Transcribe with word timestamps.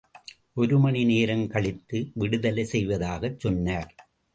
ஒரு 0.53 0.79
மணி 0.79 1.01
நேரம் 1.03 1.45
கழித்து 1.47 2.11
விடுதலை 2.13 2.63
செய்வதாகச் 2.71 3.39
சொன்னார். 3.39 3.91